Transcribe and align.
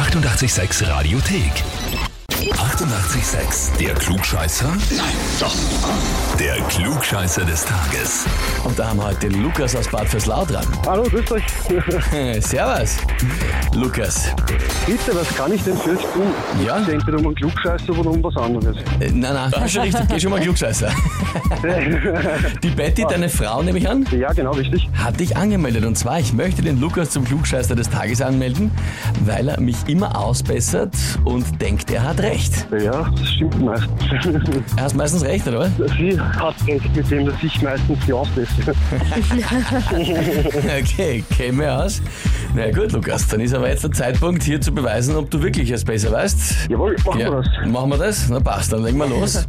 886 0.00 0.80
Radiothek. 0.88 2.09
88,6. 2.48 3.76
Der 3.78 3.94
Klugscheißer? 3.94 4.68
Nein, 4.68 5.14
doch. 5.38 5.54
Der 6.38 6.54
Klugscheißer 6.68 7.44
des 7.44 7.66
Tages. 7.66 8.24
Und 8.64 8.78
da 8.78 8.88
haben 8.88 8.98
wir 8.98 9.08
heute 9.08 9.28
den 9.28 9.42
Lukas 9.42 9.76
aus 9.76 9.86
Bad 9.88 10.08
Vöslau 10.08 10.46
dran. 10.46 10.64
Hallo, 10.86 11.02
grüß 11.02 11.32
euch. 11.32 11.44
Servus. 12.42 12.96
Lukas. 13.74 14.34
Bitte, 14.86 15.14
was 15.14 15.28
kann 15.36 15.52
ich 15.52 15.62
denn 15.64 15.76
für 15.76 15.90
euch 15.90 16.00
tun? 16.00 16.32
Ja? 16.64 16.80
Ich 16.80 16.86
denke 16.86 17.14
um 17.14 17.26
einen 17.26 17.34
Klugscheißer 17.34 17.98
oder 17.98 18.10
um 18.10 18.24
was 18.24 18.36
anderes. 18.36 18.76
Äh, 19.00 19.10
nein, 19.12 19.34
nein, 19.34 19.50
das 19.50 19.64
ist 19.66 19.72
schon 19.72 19.82
richtig. 19.82 20.00
Geh 20.08 20.20
schon 20.20 20.30
mal 20.30 20.40
Klugscheißer. 20.40 20.90
Die 22.62 22.70
Betty, 22.70 23.04
deine 23.08 23.28
Frau, 23.28 23.62
nehme 23.62 23.78
ich 23.78 23.88
an, 23.88 24.06
ja, 24.12 24.32
genau, 24.32 24.52
richtig. 24.52 24.88
hat 24.94 25.20
dich 25.20 25.36
angemeldet. 25.36 25.84
Und 25.84 25.96
zwar, 25.98 26.18
ich 26.18 26.32
möchte 26.32 26.62
den 26.62 26.80
Lukas 26.80 27.10
zum 27.10 27.24
Klugscheißer 27.24 27.76
des 27.76 27.90
Tages 27.90 28.22
anmelden, 28.22 28.70
weil 29.26 29.48
er 29.48 29.60
mich 29.60 29.76
immer 29.88 30.18
ausbessert 30.18 30.94
und 31.24 31.60
denkt, 31.60 31.90
er 31.90 32.04
hat 32.04 32.20
recht. 32.20 32.29
Ja, 32.82 33.10
das 33.10 33.28
stimmt 33.28 33.60
meistens. 33.60 33.90
Er 34.76 34.84
hat 34.84 34.94
meistens 34.94 35.24
recht, 35.24 35.46
oder? 35.48 35.70
Sie 35.98 36.20
hat 36.20 36.54
recht 36.66 36.96
mit 36.96 37.10
dem, 37.10 37.26
dass 37.26 37.42
ich 37.42 37.62
meistens 37.62 37.98
die 38.06 38.12
ausbessere. 38.12 38.74
Okay, 40.80 41.24
käme 41.36 41.72
aus. 41.72 42.00
Na 42.54 42.70
gut, 42.70 42.92
Lukas, 42.92 43.26
dann 43.28 43.40
ist 43.40 43.54
aber 43.54 43.68
jetzt 43.68 43.84
der 43.84 43.92
Zeitpunkt, 43.92 44.42
hier 44.42 44.60
zu 44.60 44.72
beweisen, 44.72 45.16
ob 45.16 45.30
du 45.30 45.42
wirklich 45.42 45.70
es 45.70 45.84
besser 45.84 46.12
weißt. 46.12 46.68
Jawohl, 46.70 46.96
machen 47.04 47.18
wir 47.18 47.30
das. 47.30 47.46
Machen 47.66 47.90
wir 47.90 47.98
das? 47.98 48.28
Na 48.28 48.40
passt, 48.40 48.72
dann 48.72 48.84
legen 48.84 48.98
wir 48.98 49.06
los. 49.08 49.46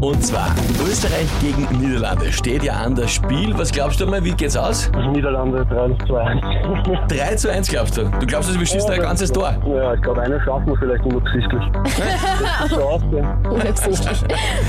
Und 0.00 0.22
zwar, 0.22 0.54
Österreich 0.86 1.26
gegen 1.40 1.66
Niederlande 1.78 2.30
steht 2.30 2.62
ja 2.62 2.74
an 2.74 2.94
das 2.94 3.12
Spiel. 3.12 3.56
Was 3.56 3.72
glaubst 3.72 3.98
du 4.00 4.06
mal, 4.06 4.22
wie 4.22 4.32
geht's 4.32 4.56
aus? 4.56 4.90
Niederlande 5.12 5.64
3 5.66 6.06
2 6.06 6.20
1. 6.20 6.40
3 7.08 7.34
zu 7.36 7.50
1 7.50 7.68
glaubst 7.68 7.96
du? 7.96 8.02
Du 8.20 8.26
glaubst, 8.26 8.58
wir 8.58 8.66
schießen 8.66 8.90
ein 8.90 9.00
ganzes 9.00 9.32
Tor? 9.32 9.54
Ja, 9.66 9.94
ich 9.94 10.02
glaube, 10.02 10.20
eine 10.22 10.38
schaffen 10.42 10.66
wir 10.66 10.76
vielleicht 10.76 11.04
unabsichtlich. 11.04 11.62
Unabsichtlich. 13.50 14.24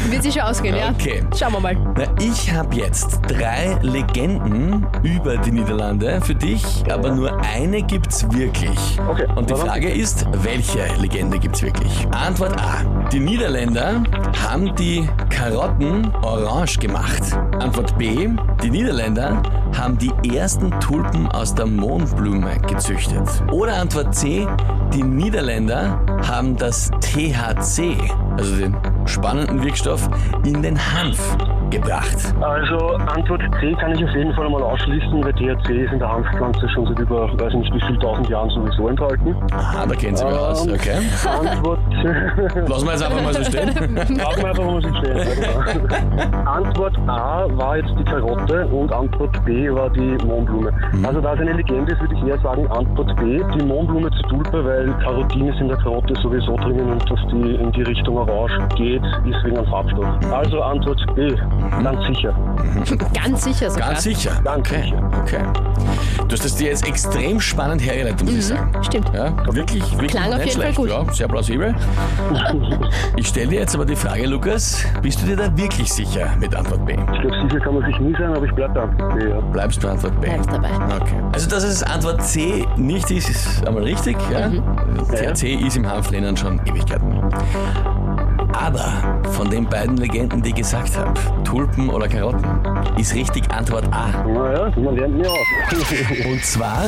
Wird 0.09 0.23
sich 0.23 0.33
schon 0.33 0.43
ausgehen, 0.43 0.75
ja? 0.75 0.89
Okay. 0.91 1.23
Schauen 1.37 1.53
wir 1.53 1.59
mal. 1.59 1.75
Na, 1.97 2.03
ich 2.21 2.53
habe 2.53 2.73
jetzt 2.75 3.19
drei 3.27 3.77
Legenden 3.81 4.85
über 5.03 5.37
die 5.37 5.51
Niederlande 5.51 6.21
für 6.21 6.35
dich, 6.35 6.83
aber 6.91 7.11
nur 7.11 7.37
eine 7.41 7.81
gibt's 7.81 8.25
wirklich. 8.31 8.97
Okay, 9.09 9.25
Und 9.35 9.49
die. 9.49 9.55
Frage 9.55 9.89
ist, 9.89 10.25
welche 10.43 10.85
Legende 11.01 11.39
gibt's 11.39 11.61
wirklich? 11.61 12.07
Antwort 12.11 12.57
A. 12.61 12.83
Die 13.11 13.19
Niederländer 13.19 14.03
haben 14.45 14.73
die 14.75 15.07
Karotten 15.29 16.13
orange 16.21 16.79
gemacht. 16.79 17.21
Antwort 17.59 17.97
B. 17.97 18.29
Die 18.63 18.69
Niederländer 18.69 19.41
haben 19.77 19.97
die 19.97 20.11
ersten 20.35 20.71
Tulpen 20.79 21.27
aus 21.27 21.53
der 21.53 21.65
Mohnblume 21.65 22.57
gezüchtet. 22.67 23.27
Oder 23.51 23.75
Antwort 23.77 24.15
C. 24.15 24.47
Die 24.93 25.03
Niederländer 25.03 25.99
haben 26.27 26.55
das 26.55 26.89
THC, 27.01 27.97
also 28.37 28.55
den 28.55 28.75
spannenden 29.05 29.63
Wirkstoff, 29.63 30.09
in 30.45 30.61
den 30.61 30.77
Hanf 30.77 31.37
gebracht. 31.69 32.33
Also 32.41 32.77
Antwort 33.07 33.41
C 33.59 33.73
kann 33.73 33.91
ich 33.93 34.03
auf 34.03 34.11
jeden 34.11 34.33
Fall 34.33 34.49
mal 34.49 34.61
ausschließen, 34.61 35.23
weil 35.23 35.33
THC 35.33 35.83
ist 35.85 35.93
in 35.93 35.99
der 35.99 36.11
Hanfpflanze 36.11 36.67
schon 36.69 36.85
seit 36.87 36.99
über, 36.99 37.29
weiß 37.39 37.53
nicht 37.53 37.73
wie 37.73 37.81
viel 37.81 37.97
tausend 37.99 38.29
Jahren 38.29 38.49
sowieso 38.49 38.87
enthalten. 38.87 39.35
Aha, 39.53 39.85
da 39.85 39.95
kennt 39.95 40.17
sie 40.17 40.25
mich 40.25 40.33
aus. 40.33 40.65
Ähm, 40.65 40.73
Okay. 40.77 40.99
Antwort 41.27 41.79
Lassen 42.69 42.85
wir 42.85 42.91
jetzt 42.91 43.03
einfach 43.03 43.21
mal 43.23 43.33
so 43.33 43.43
stehen. 43.43 43.67
Lassen 43.95 44.17
wir 44.17 44.47
einfach 44.47 44.65
mal 44.65 44.81
so 44.81 44.89
stehen. 44.95 45.17
Ja, 45.17 45.73
genau. 45.73 46.45
Antwort 46.51 46.97
A 47.07 47.45
war 47.51 47.77
jetzt 47.77 47.93
die 47.97 48.03
Karotte 48.03 48.67
und 48.67 48.93
Antwort 48.93 49.43
B 49.45 49.69
war 49.71 49.89
die 49.89 50.17
Mohnblume. 50.25 50.71
Also 51.03 51.19
da 51.21 51.33
es 51.33 51.39
eine 51.39 51.53
Legende 51.53 51.91
ist, 51.93 51.99
würde 52.01 52.13
ich 52.15 52.23
eher 52.27 52.37
sagen 52.39 52.67
Antwort 52.71 53.15
B, 53.17 53.41
die 53.55 53.65
Mohnblume 53.65 54.09
zur 54.11 54.29
Tulpe, 54.29 54.63
weil 54.65 54.93
Carotin 55.03 55.47
ist 55.47 55.59
in 55.59 55.67
der 55.67 55.77
Karotte 55.77 56.13
sowieso 56.21 56.55
drinnen 56.57 56.91
und 56.91 57.09
dass 57.09 57.19
die 57.31 57.55
in 57.55 57.71
die 57.71 57.81
Richtung 57.83 58.17
Orange 58.17 58.59
geht, 58.75 59.03
ist 59.25 59.43
wegen 59.43 59.57
einem 59.57 59.67
Farbstoff. 59.67 60.07
Also 60.31 60.61
Antwort 60.61 61.01
B, 61.15 61.33
ganz 61.83 62.05
sicher. 62.07 62.33
Ganz 63.13 63.43
sicher 63.43 63.69
sogar. 63.69 63.89
Ganz 63.89 64.03
sicher. 64.03 64.41
Ganz 64.43 64.59
okay. 64.69 64.83
sicher. 64.83 65.11
Okay. 65.21 65.43
Du 66.27 66.33
hast 66.33 66.45
das 66.45 66.55
dir 66.55 66.67
jetzt 66.67 66.87
extrem 66.87 67.39
spannend 67.39 67.81
hergeleitet, 67.81 68.23
muss 68.23 68.33
ich 68.33 68.45
sagen. 68.47 68.71
Stimmt. 68.83 69.11
Ja, 69.13 69.33
wirklich, 69.53 69.83
wirklich 69.91 70.11
Klang 70.11 70.33
auf 70.33 70.39
jeden 70.39 70.51
Fall 70.51 70.73
schlecht. 70.73 70.77
gut. 70.77 70.89
Ja, 70.89 71.13
sehr 71.13 71.27
plausibel. 71.27 71.75
Ich 73.15 73.27
stelle 73.29 73.47
dir 73.47 73.59
jetzt 73.61 73.73
aber 73.75 73.85
die 73.85 73.95
Frage, 73.95 74.27
Lukas, 74.27 74.85
bist 75.01 75.21
du 75.21 75.25
dir 75.25 75.35
da 75.35 75.57
wirklich 75.57 75.91
sicher 75.91 76.35
mit 76.39 76.53
Antwort 76.55 76.85
B? 76.85 76.93
Ich 76.93 77.21
glaube, 77.21 77.47
sicher 77.49 77.59
kann 77.59 77.73
man 77.75 77.85
sich 77.85 77.99
nie 77.99 78.13
sein, 78.13 78.35
aber 78.35 78.45
ich 78.45 78.53
bleibe 78.53 78.73
da. 78.73 78.83
Antwort 78.83 79.19
B, 79.19 79.29
ja. 79.29 79.39
Bleibst 79.39 79.83
du 79.83 79.87
Antwort 79.87 80.21
B? 80.21 80.27
Bleibst 80.27 80.51
dabei. 80.51 80.69
Okay. 81.01 81.15
Also, 81.33 81.49
dass 81.49 81.63
es 81.63 81.83
Antwort 81.83 82.23
C 82.23 82.65
nicht 82.77 83.09
ist, 83.11 83.29
ist 83.29 83.67
einmal 83.67 83.83
richtig. 83.83 84.17
Ja? 84.31 84.49
THC 85.13 85.55
ist 85.65 85.77
im 85.77 85.89
Hanflehnen 85.89 86.37
schon 86.37 86.59
Ewigkeiten. 86.65 87.21
Aber 88.59 89.21
von 89.33 89.49
den 89.49 89.69
beiden 89.69 89.97
Legenden, 89.97 90.41
die 90.41 90.49
ich 90.49 90.55
gesagt 90.55 90.97
habe, 90.97 91.13
Tulpen 91.43 91.89
oder 91.89 92.07
Karotten, 92.07 92.43
ist 92.97 93.13
richtig 93.13 93.49
Antwort 93.51 93.85
A. 93.93 94.07
Naja, 94.27 94.71
man 94.75 94.95
lernt 94.95 95.15
nie 95.15 95.27
aus. 95.27 95.37
Und 96.25 96.43
zwar, 96.43 96.85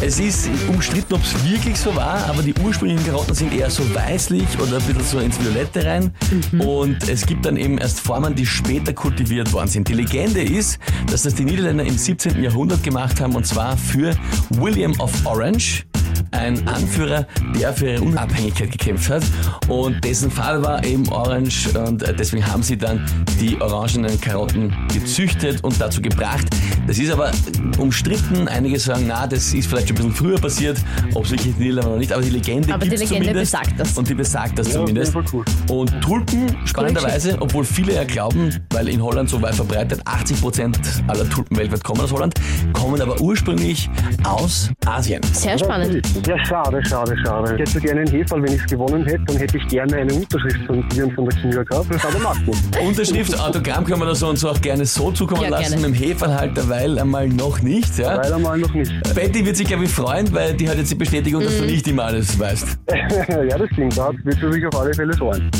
es 0.00 0.18
ist 0.18 0.50
umstritten, 0.68 1.14
ob 1.14 1.22
es 1.22 1.48
wirklich 1.48 1.78
so 1.78 1.94
war, 1.94 2.18
aber 2.28 2.42
die 2.42 2.52
ursprünglichen 2.64 3.06
Karotten 3.06 3.34
sind 3.34 3.54
eher 3.54 3.70
so 3.70 3.82
weißlich 3.94 4.58
oder 4.60 4.78
ein 4.78 4.82
bisschen 4.82 5.02
so 5.02 5.18
ins 5.20 5.40
Violette 5.40 5.84
rein. 5.86 6.12
Und 6.58 7.08
es 7.08 7.24
gibt 7.26 7.46
dann 7.46 7.56
eben 7.56 7.78
erst 7.78 8.00
Formen, 8.00 8.34
die 8.34 8.44
später 8.44 8.92
kultiviert 8.92 9.52
worden 9.52 9.68
sind. 9.68 9.86
Die 9.88 9.94
Legende 9.94 10.42
ist, 10.42 10.80
dass 11.10 11.22
das 11.22 11.34
die 11.36 11.44
Niederländer 11.44 11.84
im 11.84 11.96
17. 11.96 12.42
Jahrhundert 12.42 12.82
gemacht 12.82 13.20
haben 13.20 13.36
und 13.36 13.46
zwar 13.46 13.76
für 13.76 14.16
William 14.50 14.98
of 14.98 15.12
Orange. 15.24 15.86
Ein 16.34 16.66
Anführer, 16.66 17.26
der 17.58 17.72
für 17.72 17.90
ihre 17.92 18.02
Unabhängigkeit 18.02 18.70
gekämpft 18.72 19.08
hat 19.08 19.22
und 19.68 20.04
dessen 20.04 20.30
Fall 20.30 20.62
war 20.62 20.84
eben 20.84 21.08
orange 21.10 21.68
und 21.78 22.02
äh, 22.02 22.12
deswegen 22.14 22.46
haben 22.46 22.62
sie 22.62 22.76
dann 22.76 23.06
die 23.40 23.60
orangenen 23.60 24.20
Karotten 24.20 24.74
gezüchtet 24.92 25.62
und 25.62 25.80
dazu 25.80 26.02
gebracht. 26.02 26.46
Das 26.86 26.98
ist 26.98 27.10
aber 27.12 27.30
umstritten. 27.78 28.48
Einige 28.48 28.78
sagen, 28.78 29.04
na, 29.06 29.26
das 29.26 29.54
ist 29.54 29.68
vielleicht 29.68 29.88
schon 29.88 29.96
ein 29.96 30.02
bisschen 30.08 30.14
früher 30.14 30.38
passiert, 30.40 30.78
ob 31.14 31.24
es 31.24 31.30
wirklich 31.30 31.56
Niederlande 31.56 31.90
oder 31.90 31.98
nicht, 31.98 32.12
aber 32.12 32.22
die 32.22 32.30
Legende 32.30 32.74
Aber 32.74 32.84
die 32.84 32.90
Legende 32.90 33.08
zumindest. 33.26 33.52
besagt 33.52 33.80
das. 33.80 33.96
Und 33.96 34.08
die 34.08 34.14
besagt 34.14 34.58
das 34.58 34.72
Ja, 34.74 34.80
auf 34.82 34.88
jeden 34.88 35.04
zumindest. 35.04 35.12
Fall 35.12 35.24
cool. 35.32 35.44
Und 35.70 36.00
Tulpen, 36.02 36.56
spannenderweise, 36.66 37.36
obwohl 37.40 37.64
viele 37.64 37.94
ja 37.94 38.04
glauben, 38.04 38.50
weil 38.70 38.88
in 38.88 39.02
Holland 39.02 39.30
so 39.30 39.40
weit 39.40 39.54
verbreitet, 39.54 40.02
80% 40.04 40.76
aller 41.06 41.28
Tulpen 41.30 41.56
weltweit 41.56 41.84
kommen 41.84 42.00
aus 42.00 42.12
Holland, 42.12 42.34
kommen 42.72 43.00
aber 43.00 43.20
ursprünglich 43.20 43.88
aus 44.24 44.70
Asien. 44.84 45.22
Sehr 45.32 45.58
spannend. 45.58 46.02
Ja, 46.26 46.42
schade, 46.46 46.80
schade, 46.86 47.14
schade. 47.22 47.52
Ich 47.54 47.60
hätte 47.60 47.70
so 47.72 47.80
gerne 47.80 48.00
einen 48.00 48.10
Heferl, 48.10 48.42
wenn 48.42 48.52
ich 48.54 48.60
es 48.60 48.66
gewonnen 48.66 49.04
hätte, 49.04 49.24
dann 49.26 49.36
hätte 49.36 49.58
ich 49.58 49.68
gerne 49.68 49.96
eine 49.96 50.14
Unterschrift 50.14 50.64
von 50.66 50.88
dir 50.88 51.04
und 51.06 51.12
von 51.14 51.28
der 51.28 51.38
Knie 51.40 51.50
gehabt. 51.50 51.86
Das 51.90 52.04
aber 52.04 52.18
macht 52.20 52.46
nicht. 52.46 52.78
Unterschrift, 52.80 53.38
Autogramm 53.38 53.84
können 53.84 54.00
wir 54.00 54.06
das 54.06 54.20
so 54.20 54.28
und 54.28 54.38
so 54.38 54.48
auch 54.48 54.60
gerne 54.60 54.86
so 54.86 55.10
zukommen 55.12 55.42
Ja, 55.42 55.48
lassen, 55.50 55.72
gerne. 55.72 55.88
mit 55.88 56.00
dem 56.00 56.02
Heferl 56.08 56.34
halt 56.34 56.56
derweil 56.56 56.98
einmal 56.98 57.28
noch 57.28 57.60
nicht. 57.60 57.98
Ja? 57.98 58.14
Leider 58.14 58.38
mal 58.38 58.56
noch 58.58 58.72
nicht. 58.72 58.90
Betty 59.14 59.44
wird 59.44 59.56
sich, 59.56 59.66
glaube 59.66 59.84
ich, 59.84 59.90
freuen, 59.90 60.32
weil 60.32 60.54
die 60.54 60.66
hat 60.68 60.78
jetzt 60.78 60.90
die 60.90 60.94
Bestätigung, 60.94 61.42
dass 61.44 61.54
Mhm. 61.54 61.58
du 61.58 61.64
nicht 61.66 61.88
immer 61.88 62.04
alles 62.04 62.38
weißt. 62.38 62.68
ja, 63.28 63.58
das 63.58 63.68
stimmt. 63.72 63.98
Da 63.98 64.10
wird 64.24 64.38
sie 64.40 64.52
sich 64.52 64.66
auf 64.66 64.80
alle 64.80 64.94
Fälle 64.94 65.12
freuen. 65.14 65.50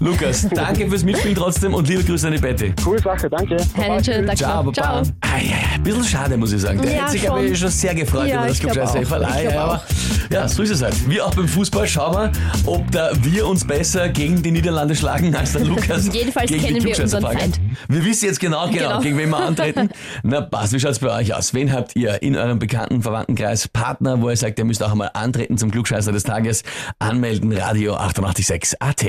Lukas, 0.00 0.48
danke 0.54 0.88
fürs 0.88 1.04
Mitspielen 1.04 1.36
trotzdem 1.36 1.74
und 1.74 1.86
liebe 1.86 2.02
Grüße 2.02 2.26
an 2.26 2.32
die 2.32 2.38
Betty. 2.40 2.72
Coole 2.82 2.98
Sache, 3.00 3.28
danke. 3.28 3.56
Einen 3.76 4.02
schönen 4.02 4.26
Tag 4.26 4.38
Ciao. 4.38 4.62
Baba. 4.62 4.72
Ciao. 4.72 5.02
Ah, 5.20 5.38
ja, 5.38 5.48
ja, 5.50 5.56
ein 5.74 5.82
bisschen 5.82 6.04
schade, 6.04 6.36
muss 6.38 6.52
ich 6.52 6.62
sagen. 6.62 6.80
Der 6.80 6.90
Ja, 6.92 7.00
hätte 7.02 7.12
sich, 7.12 7.22
glaube 7.22 7.44
ich, 7.44 7.58
schon. 7.58 7.68
sehr 7.68 7.94
gefreut 7.94 8.28
Ja, 8.28 8.46
über 8.46 8.74
das. 8.74 8.94
Ah, 8.94 8.98
Ich 9.38 9.52
ja, 9.52 9.62
aber, 9.64 9.82
ja, 10.30 10.48
so 10.48 10.62
ist 10.62 10.70
es 10.70 10.82
halt. 10.82 11.08
Wir 11.08 11.24
auch 11.26 11.34
beim 11.34 11.48
Fußball 11.48 11.86
schauen 11.86 12.14
wir, 12.14 12.32
ob 12.66 12.90
da 12.90 13.10
wir 13.22 13.46
uns 13.46 13.64
besser 13.66 14.08
gegen 14.08 14.42
die 14.42 14.50
Niederlande 14.50 14.94
schlagen 14.94 15.34
als 15.34 15.52
der 15.52 15.64
Lukas. 15.64 16.08
Jedenfalls 16.12 16.50
gegen 16.50 16.62
die 16.62 16.72
kennen 16.72 16.84
wir 16.84 17.00
unseren. 17.00 17.22
Feind. 17.22 17.60
Wir 17.88 18.04
wissen 18.04 18.26
jetzt 18.26 18.40
genau, 18.40 18.66
genau, 18.68 18.74
Genau. 18.88 19.00
gegen 19.00 19.18
wen 19.18 19.30
wir 19.30 19.38
antreten. 19.38 19.90
Na 20.22 20.40
passt, 20.42 20.72
wie 20.72 20.80
schaut's 20.80 20.98
bei 20.98 21.10
euch 21.10 21.34
aus? 21.34 21.54
Wen 21.54 21.72
habt 21.72 21.96
ihr 21.96 22.22
in 22.22 22.36
eurem 22.36 22.58
bekannten 22.58 23.02
Verwandtenkreis 23.02 23.68
Partner, 23.68 24.20
wo 24.20 24.30
ihr 24.30 24.36
sagt, 24.36 24.58
ihr 24.58 24.64
müsst 24.64 24.82
auch 24.82 24.92
einmal 24.92 25.10
antreten 25.14 25.58
zum 25.58 25.70
Klugscheißer 25.70 26.12
des 26.12 26.22
Tages? 26.24 26.62
Anmelden, 26.98 27.52
Radio 27.52 27.94
886 27.96 28.80
AT. 28.80 29.02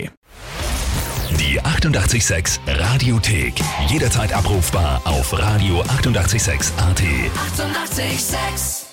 Die 1.40 1.60
88,6 1.62 2.60
Radiothek. 2.68 3.56
Jederzeit 3.90 4.34
abrufbar 4.34 5.02
auf 5.06 5.34
radio886.at. 5.34 7.02
88,6. 7.02 8.00
Eighty-eight, 8.00 8.20
sex. 8.20 8.85